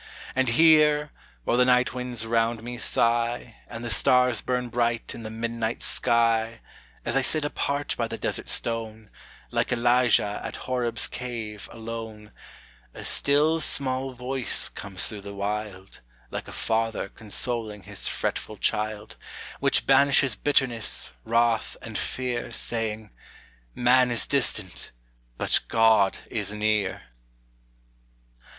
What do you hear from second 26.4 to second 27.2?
near!